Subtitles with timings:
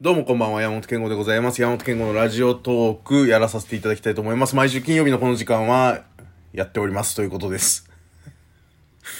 [0.00, 1.60] どうもこんばんは、山本健吾でございます。
[1.60, 4.54] 山本健吾のラジオトークやらさせていただきたいと思います。
[4.54, 6.04] 毎週金曜日のこの時間は
[6.52, 7.90] やっておりますということです。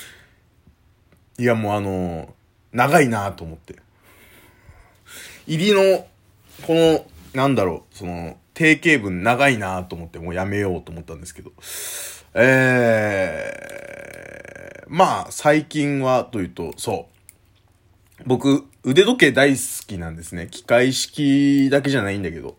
[1.36, 2.32] いや、もうあの
[2.72, 3.74] 長いなと思って。
[5.48, 6.06] 入りの、
[6.62, 7.04] この、
[7.34, 11.50] なんだろう、その、定型文長いなと思ってもうやめようと思ったんですけど。
[12.34, 17.17] えー、まあ、最近はというと、そう。
[18.26, 20.48] 僕、腕時計大好きなんですね。
[20.50, 22.56] 機械式だけじゃないんだけど、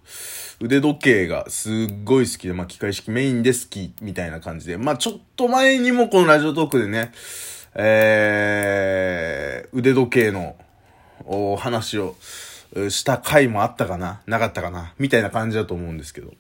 [0.62, 1.74] 腕時計がすっ
[2.04, 7.12] ごい好きで、まあ機械式メインで好きみたいな感じで、まあちょっと前にもこのラジオトークでね、
[7.76, 10.56] えー、腕時計の
[11.26, 12.16] お話を
[12.90, 16.34] した回もあったかななかったかなみたいな感じだと思うんですけど。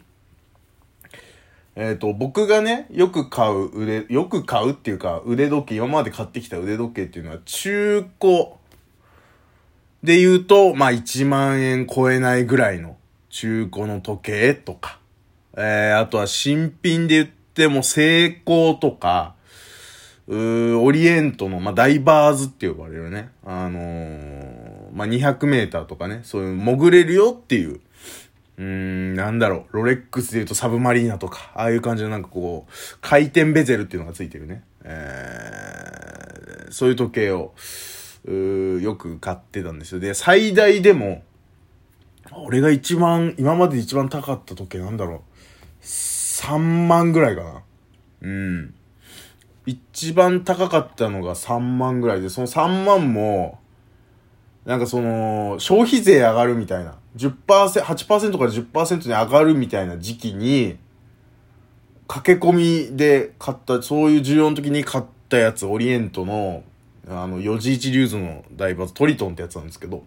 [1.75, 8.47] えっ、と、僕がね、よく買う腕、よく買うっていうか、腕時計、今まで買ってきた腕時計っていうのは中古、
[10.03, 12.97] で言うと、まあ1万円超えないぐらいの
[13.29, 14.99] 中古の時計とか、
[15.55, 19.35] えー、あとは新品で言っても成功とか、
[20.27, 23.29] うーオリエントの、まあ、ダイバーズって呼ばれるね。
[23.43, 27.81] あのー、まあ、200メーターとかね、そういう潜れるよっていう、
[28.57, 34.63] うーん、なんだろう、ロレックスで言うとサブマリーナとか、ああいう感じのなんかこう、回転ベゼルっていうのがついてるね。
[34.83, 37.53] えー、そういう時計を、
[38.25, 39.99] よく買ってたんですよ。
[39.99, 41.23] で、最大でも、
[42.45, 45.19] 俺が一番、今まで一番高かった時計なんだろう。
[45.81, 47.63] 3万ぐらいかな。
[48.21, 48.75] うん。
[49.65, 53.59] 一番高かったのが3万ぐらいで、その3万も、
[54.65, 56.97] なんかその、消費税上がるみたいな。
[57.15, 60.77] 10%、8%から10%に上がるみたいな時期に、
[62.07, 66.63] 駆け込みで買った、そういう需要の時に買ったやつ、オリエントの、
[67.09, 70.03] あの、四時一リューズのダイバーズ、トリトンってやつなんですけど、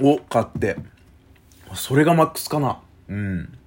[0.00, 0.76] を買って、
[1.74, 2.80] それがマックスかな。
[3.08, 3.58] うん。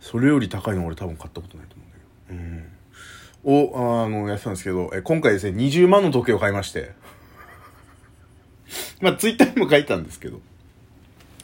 [0.00, 1.98] それより高いの俺多分買ったことないと思うんだ
[2.28, 3.54] けど。
[3.54, 3.74] うん。
[3.76, 6.92] を、あの、やってたんですけど、え今回ですね、20万の時計を買いまして。
[9.00, 10.40] まあ、ツイッターにも書いたんですけど、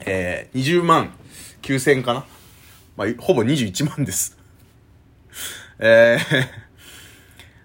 [0.01, 1.15] えー、20万
[1.63, 2.27] 9000かな。
[2.97, 4.39] まあ、ほぼ21万です。
[5.79, 6.70] えー、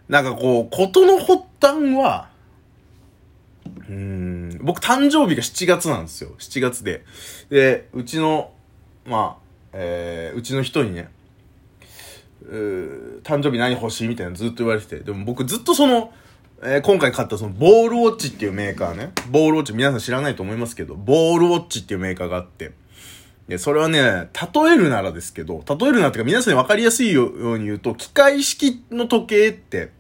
[0.10, 2.30] なんかこう、ことの発端は、
[3.90, 6.32] うん、僕誕生日が7月なんですよ。
[6.40, 7.04] 7月で。
[7.50, 8.52] で、うちの、
[9.06, 11.10] まあ、えー、うちの人にね、
[13.24, 15.00] 誕生日何欲しいみたいなのずっと言われてて。
[15.00, 16.14] でも僕ずっとその、
[16.62, 19.12] えー今回買ったそのボールウォッチっていうメーカーね。
[19.30, 22.74] ボールウォッチ皆さん知らないと思いますけど、ボールウォッチっていうメーカーがあって。
[23.48, 29.92] で、それはね、例えるならですけど、例えるなっていうか皆さんに分かりやすいように言うと、機械式の時計って、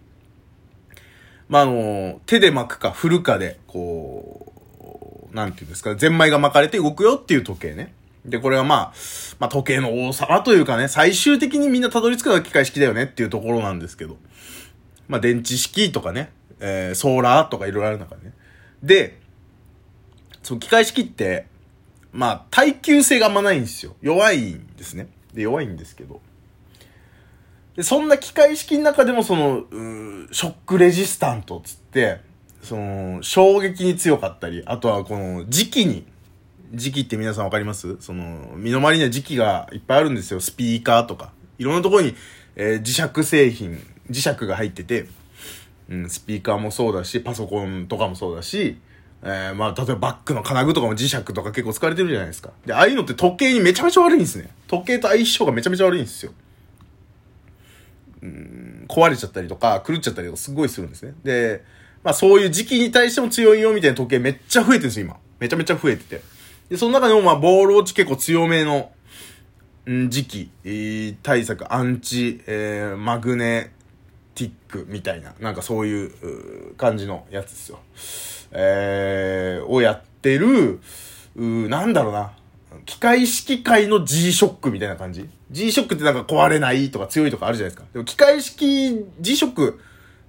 [1.47, 4.53] まあ、あの、手で巻くか振るかで、こ
[5.31, 7.93] う、なんていうんですか、ゼンマイが巻かれて動くよっていう時計ね。
[8.25, 8.93] で、これはまあ、
[9.39, 14.17] まあ時計の王様というかね、最終的にみんなたどり着くのは機械式だよねっていうところなんですけど。
[15.07, 18.33] まあ電池式とかね、えー、ソーラーとかいろいろある中でね。
[18.81, 19.19] で、
[20.41, 21.45] その機械式って、
[22.15, 23.95] まあ耐久性があんまないんですよ。
[24.01, 25.07] 弱いんですね。
[25.33, 26.21] で、弱いんですけど。
[27.75, 29.65] で、そんな機械式の中でもその、
[30.31, 32.21] ショックレジスタントつって、
[32.61, 36.07] その、衝撃に強かったり、あとはこの時期に、
[36.73, 37.97] 時期って皆さんわかります？
[37.99, 40.39] その、身の回りには時期がいっぱいあるんですよ。
[40.39, 41.33] スピーカーとか。
[41.57, 42.15] いろんなところに、
[42.55, 43.73] えー磁石製品、
[44.09, 45.07] 磁石が入ってて、
[45.89, 48.77] うん、スピーカーもそうだし、パソコンとかもそうだし、
[49.27, 52.51] えー、まあ、例えばバッグの金具とかも磁石とか結構使われてるじゃないですか。
[52.63, 54.51] で、ああいうのって時計にめちゃめちゃ悪いんですね。
[54.67, 56.31] 時計と相性がめちゃめちゃ悪いんですよ。
[58.21, 61.15] うん壊れちゃったりとか、狂っちゃったりとかすごいするんですね。
[61.23, 61.63] で、
[62.03, 65.17] まあそういう時期に対しても強いよみたいな時計めっちゃ増えてるんですよ、今。
[65.39, 66.21] めちゃめちゃ増えてて。
[66.69, 68.91] で、その中でもまあボールウォッチ結構強めの、
[69.89, 73.71] ん時期、対策、アンチ、えーマグネ
[74.35, 77.79] ティックみたいな、なんかそういう感じのやつですよ。
[78.51, 80.81] えー、をやってる、
[81.35, 82.33] うーなんだろうな。
[82.85, 87.87] 機械式界の G-SHOCK みたいな感じ ?G-SHOCK ってなんか壊れないとか強いとかあるじゃないですか。
[87.93, 89.75] でも機械式 G-SHOCK っ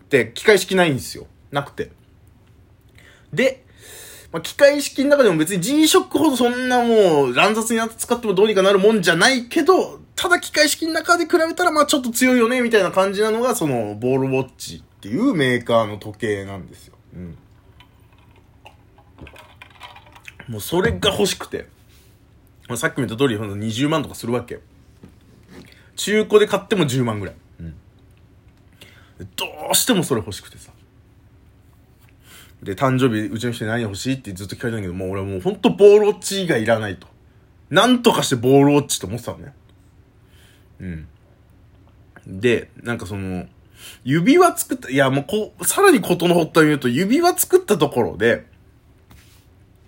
[0.08, 1.26] て機械式ないんですよ。
[1.50, 1.90] なくて。
[3.32, 3.64] で、
[4.32, 16.94] まあ、機械式の中でも別に G-SHOCK ほどそんなもう乱雑に扱ってもどうにかなるもんじゃないけど、ただ機械式の中で比べたらまあちょっと強いよねみたいな感じなのがそのボールウォッチっていうメーカーの時計なんですよ。
[17.14, 17.38] うん。
[20.48, 21.68] もうそれが欲しくて。
[22.76, 24.58] さっきも言った通り、ほんと20万とかするわけ。
[25.94, 27.34] 中古で買っても10万ぐらい。
[27.60, 27.74] うん。
[29.36, 30.72] どうしてもそれ欲しくてさ。
[32.62, 37.06] で、誕生日、うちの人に何欲しいってずっと聞かれたんだけど、もう俺はもうほんとボールウォッチ以外いらないと。
[37.70, 39.52] なんとかしてボールウォッチと思ってたのね。
[40.80, 41.08] うん。
[42.26, 43.46] で、なんかその、
[44.04, 48.46] 指輪作った、いやもうこう、さらにことの発端を言うと、指輪作ったところで、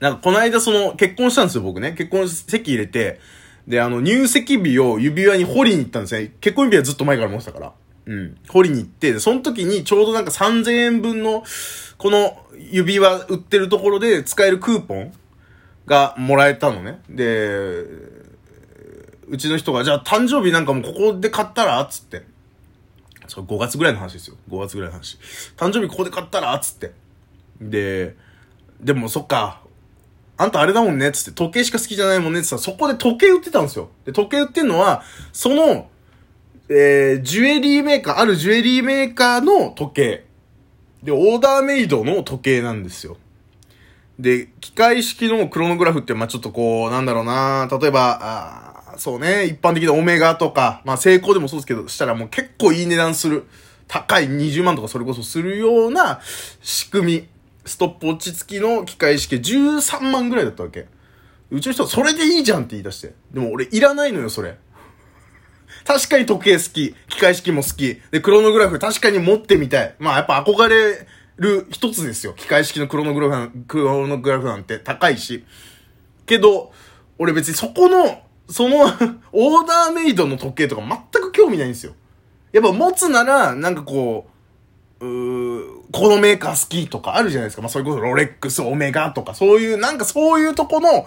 [0.00, 1.93] なんかこの間その、結婚したんですよ、僕ね。
[1.93, 3.20] 結婚籍入れて、
[3.67, 6.32] で、あの、入籍日を指輪に掘りに行ったんですね。
[6.40, 7.73] 結婚指輪ずっと前から持ってたから。
[8.06, 8.37] うん。
[8.49, 11.44] 掘りに行って、その時にちょうどなんか3000円分の、
[11.99, 15.12] この指輪売ってるところで使えるクーポン
[15.87, 17.00] がもらえたのね。
[17.11, 17.85] で、
[19.30, 22.25] うちの人が、じゃあ誕生日なんかもここで買ったらつって。
[23.26, 24.36] そう、5月ぐらいの話ですよ。
[24.50, 25.19] 5月ぐらいの話。
[25.56, 26.92] 誕生日ここで買ったらつって。
[27.60, 28.16] で、
[28.80, 29.60] でもそっか、
[30.36, 33.90] あんたあれだもんねつって、時計しか好きじゃないもんねって言ったら、そこで時計売ってたんですよ。
[34.04, 35.02] で、時計売ってんのは、
[35.32, 35.90] その、
[36.70, 40.25] えー、ジュエリーメーカー、あるジュエリーメーカーの時計。
[41.02, 43.16] で、オーダーメイドの時計なんですよ。
[44.19, 53.44] で、機械式のクロノグラフって、まあちょっとこう、なんだろうな例えば、あそうね、一般的なオメガとか、まあ成功でもそうですけど、したらもう結構いい値段する。
[53.87, 56.20] 高い20万とかそれこそするような
[56.62, 57.29] 仕組み。
[57.65, 60.87] ストップウォッチ付きの機械式13万ぐらいだったわけ。
[61.50, 63.14] うちの人はそれでいいじゃんって言い出して。
[63.32, 64.56] でも俺いらないのよ、それ。
[65.85, 66.94] 確かに時計好き。
[67.09, 68.00] 機械式も好き。
[68.11, 69.94] で、クロノグラフ確かに持ってみたい。
[69.99, 71.06] まあやっぱ憧れ
[71.38, 72.35] る一つですよ。
[72.35, 75.44] 機械式のクロノグラフなん、クロノグラフなんて高いし。
[76.26, 76.73] けど、
[77.19, 78.85] 俺別にそこの、その、
[79.32, 81.94] オーダーメイドの時計とか全く興味ないんですよ。
[82.52, 84.26] やっぱ持つなら、なんかこ
[85.00, 87.62] う、うこのメーカー好きとかあるじゃないですか。
[87.62, 91.06] まあ、それこそロレックス、オメガとか、そういう、なんかそういうとこの、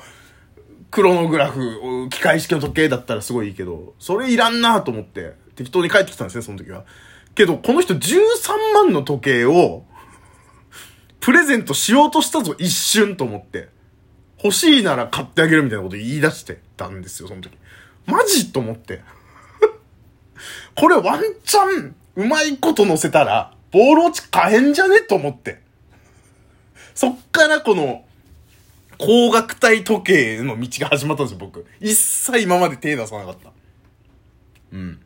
[0.91, 6.83] クロノグラフ、機械式の時計だったらすごいいいけど、それいらんなと思って、適当に帰ってきたんですね、その時は。
[7.35, 9.85] けど、この人13万の時計を、
[11.21, 13.69] プレゼントしようとしたぞ、一瞬と思って。
[14.43, 17.55] 欲しいなら買ってあげるみたいなこと言い出してたんですよ、その時。
[18.07, 19.01] マジと思って。
[20.75, 25.01] これワンチャン、うまいこと乗せたら、ボール落ち買えんじゃね？
[25.01, 25.61] と思って。
[26.95, 28.03] そっからこの、
[28.97, 31.65] 高額帯時計の道が始まったんですよ、僕。
[31.79, 33.51] 一切今まで手出さなかった。
[34.71, 34.99] うん。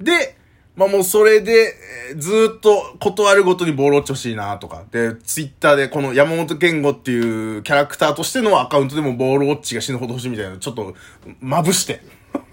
[0.00, 0.36] で、
[0.78, 1.74] まあもうそれで、
[2.16, 4.84] ずっと断るごとにボール落ち欲しいなとか。
[4.92, 10.94] で、ツイッターでこの山本健吾っていうキャラクターとしてのアカウントでもボールウォッチが死ぬほど欲しいみたいなのちょっと、
[11.40, 12.00] まぶして。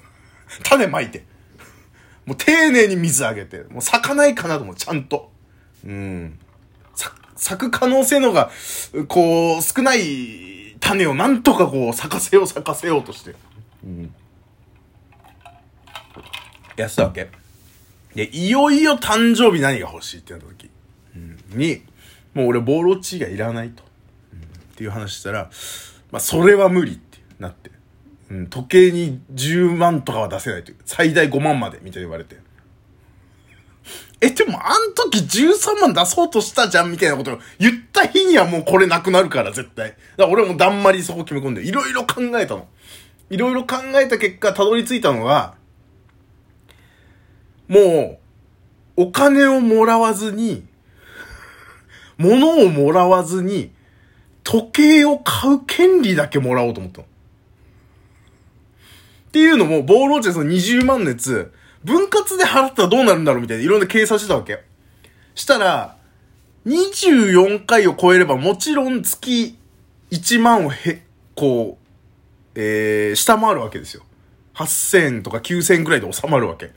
[0.63, 1.23] 種まいて。
[2.25, 3.59] もう丁寧に水あげて。
[3.69, 5.31] もう咲かないかなと思う、ちゃんと。
[5.85, 6.39] うん。
[7.35, 8.49] 咲く可能性のが、
[9.07, 13.35] こう、少ない種をなんとかこう、咲かせよう咲かせようとして。
[13.83, 14.11] うん。
[16.75, 17.44] やったわけ。
[18.15, 20.69] で、いよいよ誕生日何が欲しいってなった時、
[21.49, 21.83] に、
[22.33, 23.83] もう俺ボールウォッチがいらないと。
[23.83, 25.49] っていう話したら、
[26.11, 27.71] まあ、それは無理ってなって。
[28.29, 30.77] うん、時計に10万とかは出せないという。
[30.85, 32.37] 最大5万まで、みたいに言われて。
[34.21, 39.89] え、でもあん時13万出そうとしたじゃんみたいなことを言った日にはもうこれなくなるから、絶対。
[39.89, 42.67] だから俺もだんまりそこ決め込んで、いろいろ考えたの。
[43.29, 45.54] いろいろ考えた結果、たどり着いたのが、
[47.67, 48.19] も
[48.97, 50.65] う、お金をもらわずに、
[52.17, 53.71] 物をもらわずに、
[54.43, 57.07] 時計を買う権利だけもらおうと思ったの。
[59.27, 61.51] っていうのも、ボールウォッチでその20万のやつ、
[61.83, 64.63] 分割で払ったらどうなるんだろうみたいないろんな計算してたわけ。
[65.35, 65.97] したら、
[66.65, 69.57] 24回を超えればもちろん月
[70.11, 71.03] 1万をへ、
[71.35, 71.85] こう、
[72.55, 74.03] えー、下回るわけですよ。
[74.55, 76.71] 8000とか9000くらいで収まるわけ。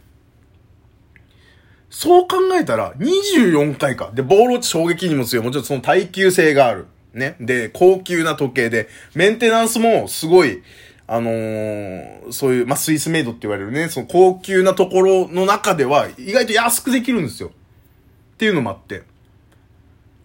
[1.90, 4.10] そう考えたら、24回か。
[4.12, 5.44] で、ボール落ち衝撃にも強い。
[5.44, 6.86] もちろんその耐久性がある。
[7.14, 7.36] ね。
[7.40, 10.62] で、高級な時計で、メンテナンスもすごい、
[11.06, 17.48] あのーそういう、まあ、スイスメイドって言われるね、その高級なところの中では、意外と安くできるんですよ。
[17.48, 19.04] っていうのもあって、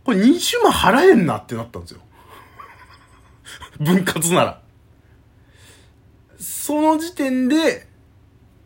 [0.04, 2.02] これ20万払えんなってなったんですよ。
[3.80, 4.62] 分割なら。
[6.38, 7.88] その時点で、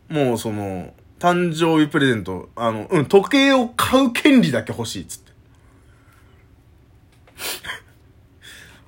[0.08, 5.32] もうその、誕生日プレゼント、あの、うん、時計を買う権利だけ欲しいっつって。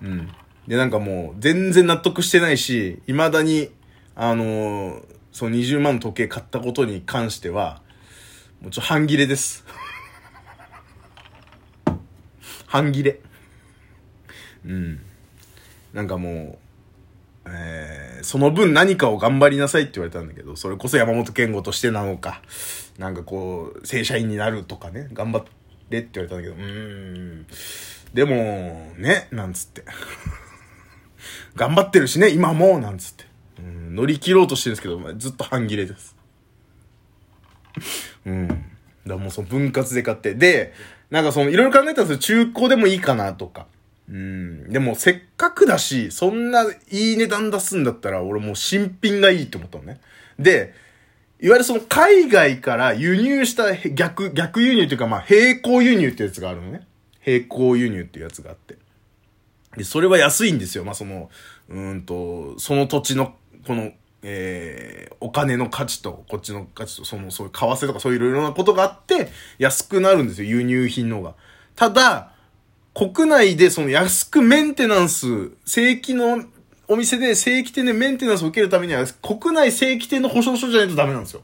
[0.06, 0.28] うん。
[0.66, 3.70] で、なんかもう、全然納得してないし、未だに、
[4.14, 7.82] あのーその20万の時計買ったことに関しては、
[8.60, 9.64] もうちょ、半切れです。
[12.66, 13.20] 半切れ。
[14.66, 15.00] うん。
[15.92, 16.69] なんかもう、
[18.22, 22.42] その分何かを頑張りなさいって言われたんだけど、それこそ山本健吾としてなのか、
[22.98, 25.44] なんかこう、正社員になるとかね、頑張
[25.90, 27.46] れって言われたんだけど、うーん、
[28.14, 29.84] でも、ね、なんつって。
[31.56, 33.24] 頑張ってるしね、今も、なんつって。
[33.58, 36.16] うん、乗り切ろうとしてるんですけど、ずっと半切れです。
[38.26, 38.48] うん。
[38.48, 38.62] だか
[39.06, 40.34] らもうその分割で買って。
[40.34, 40.72] で、
[41.10, 42.44] なんかその、いろいろ考えたんですよ。
[42.44, 43.66] 中古でもいいかなとか。
[44.11, 44.73] うん。
[44.73, 50.00] でも、せっかくだし、そんないい値段出すんだったら、俺もう新品がいいと思ったのね。
[50.38, 50.75] で、
[51.40, 56.87] いわゆるその海外から輸入した逆、逆輸入っていうか、まあ、並行輸入ってやつがあるのね。
[57.25, 58.76] 並行輸入っていうやつがあって。
[59.76, 60.85] で、それは安いんですよ。
[60.85, 61.31] まあ、その、
[61.69, 70.50] うんと、その土地の、この、えー、お金の価値と、こっちの価値と、その、そういう為替とかそういういろいろなことがあって、安くなるんですよ。
[70.50, 71.35] 輸入品の方が。
[71.76, 72.33] ただ、
[72.94, 76.44] 国内でその安くメンテナンス、正規の
[76.88, 81.42] お店で正規店でメンテナンスを受けるためには、国内正規店の保証書じゃないとダメなんですよ。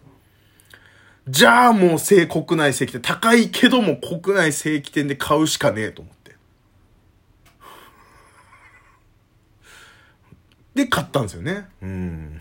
[1.28, 6.36] じゃあもう正国内正規店、高いけども国内正規店で買うしかねえと思って。
[10.74, 11.66] で、買ったんですよね。
[11.82, 12.40] うん。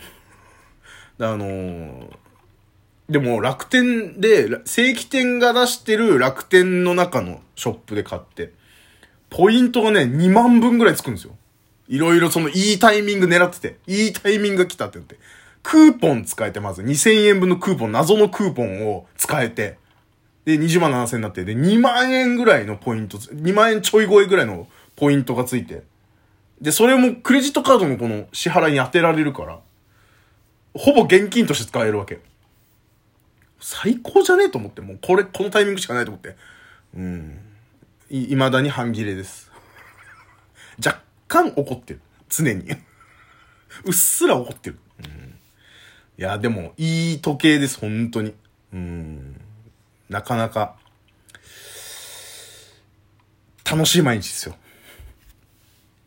[1.19, 2.17] あのー
[3.09, 8.51] でも楽天で、正規店が出してる楽天の中のショップで買って、
[9.29, 11.36] ポイントがね、2万分ぐらいつくんですよ。
[11.88, 15.17] いろいろそのいいタイミング狙ってて、いいタイミングが来たって言って、
[15.63, 19.77] クーポン使えてまず2000円分のクーポン、謎のクーポンを使えて、
[20.46, 25.84] で、20万7000円になって、で、2万円ぐらいのポイント、2万円ちょい超えぐらいのポイントがついて、
[26.62, 29.60] で、それもクレジットカードのこの支払いに当てられるから、
[30.75, 32.20] ほぼ現金として使えるわけ。
[33.60, 36.36] 最高じゃねえと思って、もうこれ、このタイミングしかないと思って。
[36.96, 37.39] うん。
[38.09, 39.51] い、まだに半切れです。
[40.83, 42.01] 若干怒ってる。
[42.29, 42.65] 常に。
[43.83, 44.79] うっすら怒ってる。
[45.00, 45.05] うん。
[46.17, 48.33] いや、でも、いい時計です、本当に。
[48.74, 49.41] うん。
[50.09, 50.77] なかなか、
[53.69, 54.55] 楽しい毎日ですよ。